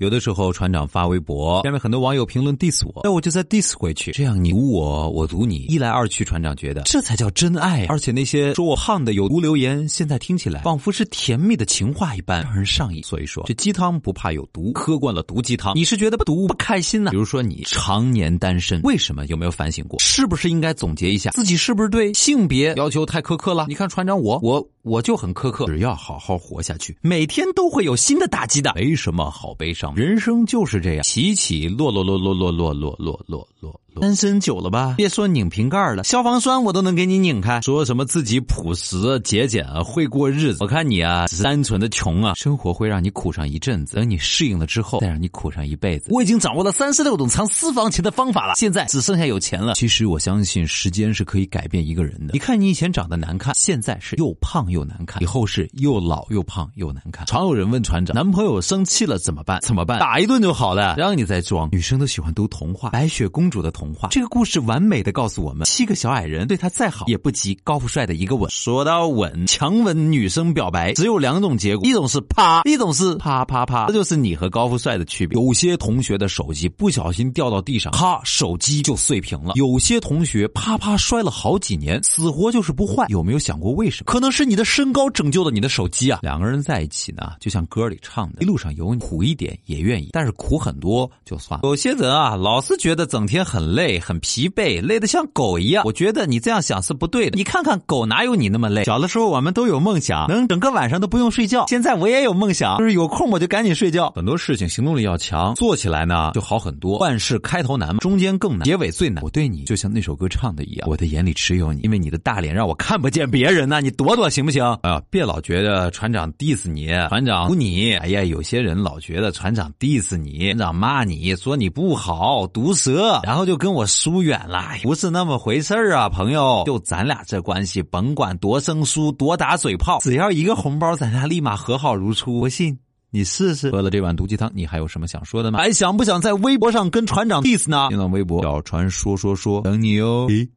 [0.00, 7.84] 有的时候船长发微博，下面很多网友评论 diss 我，那我就再 diss 回去，这样你堵我，我堵你，一来二去，船长觉得这才叫真爱。
[7.84, 13.02] 而且那些说我胖的有毒留言，现在听起来仿佛是甜蜜的情话一般，让人上瘾。
[13.02, 17.10] 所以说，这鸡汤不怕有毒，喝惯了毒鸡汤，你是觉得不毒不开心呢？
[17.10, 19.26] 比如说你常年单身，为什么？
[19.26, 20.00] 有没有反省过？
[20.00, 23.66] 是不是应该总结一下自己是不是对性别要求太苛刻了？
[23.68, 24.66] 你看船长我我。
[24.82, 33.79] 我就很苛刻，只要好好活下去，每天都会有新的打击的，没什么好悲伤，人生就是这样，起起落落落落落落落落落落。
[33.98, 37.60] 单身久了吧，别说拧瓶盖了，消防栓我都能给你拧开。
[37.62, 42.34] 说什么自己朴实节俭啊会过日子，我看你啊，只是单纯的穷啊。
[42.34, 46.10] 生活会让你苦上一阵子，等你适应了之后，再让你苦上一辈子。
[46.10, 49.74] 我已经掌握了三十六种藏私房钱的方法了，现在只剩下有钱了。
[49.74, 52.32] 其实我相信时间是可以改变一个人的。
[52.32, 57.26] 你看你以前长得难看，现在是又胖又难看，以后是又老又胖又难看。
[57.26, 59.60] 常有人问船长，男朋友生气了怎么办？
[59.62, 59.98] 怎么办？
[59.98, 61.68] 打一顿就好了，让你再装。
[61.72, 64.08] 女生都喜欢读童话，白雪公主的童话。
[64.10, 68.50] 这个故事完美的告诉我们，七个小矮人对他再好，也不及高富帅的一个吻。
[68.50, 73.86] 说到吻，强吻女生表白只有两种结果，一种是啪，一种是啪啪啪。
[73.86, 75.40] 这就是你和高富帅的区别。
[75.40, 83.06] 有些同学的手机不小心掉到地上，啪，手机就碎屏了；有些同学啪啪摔了好几年，死活就是不坏。
[83.08, 84.12] 有没有想过为什么？
[84.12, 86.18] 可能是你的身高拯救了你的手机啊！
[86.22, 91.68] 两个人在一起呢，就像歌里唱的，一路上有你，苦一点也愿意，但是苦很多就算了。
[91.68, 94.00] 有些人啊，老是觉得整天很累。
[94.00, 95.84] 很疲惫，累得像狗一样。
[95.84, 97.36] 我觉得你这样想是不对的。
[97.36, 98.84] 你看看狗哪有你那么累？
[98.84, 101.66] 小的时候我们都有梦想，能整个晚上都不用睡觉。
[101.68, 104.10] 现在我也有梦想，就是有空我就赶紧睡觉。
[104.16, 106.98] 很多事情行动力要强，做起来呢就好很多。
[106.98, 109.22] 万事开头难嘛，中间更难，结尾最难。
[109.22, 113.80] 我对你就像那首歌唱的一样，我的眼里只有你，因为你的大脸让我看不见别人呐。
[113.80, 114.64] 你躲躲行不行？
[114.82, 117.94] 啊，别老觉得船长 diss 你，船长堵你。
[117.94, 123.86] 哎呀，有些人老觉得船长 diss 你，船长骂你说你不好，毒舌，然后就跟我。
[123.90, 126.62] 疏远了，不是那么回事儿啊，朋友。
[126.64, 132.40] 就咱俩这关系，甭管多生疏、多打嘴炮，只要一个红包，咱俩立马和好如初。
[132.40, 132.78] 不信
[133.10, 133.70] 你试试。
[133.72, 135.58] 喝了这碗毒鸡汤，你还有什么想说的吗？
[135.58, 137.88] 还想不想在微博上跟船长 diss 呢？
[137.90, 140.26] 新浪微博小船说说说，等你哦。
[140.28, 140.48] 嘿，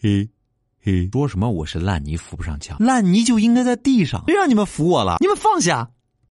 [0.00, 0.28] 嘿，
[0.82, 5.88] 嘿，说什么我是烂泥扶不上墙，烂泥就应该在地上，别让你们扶我了，你们放下。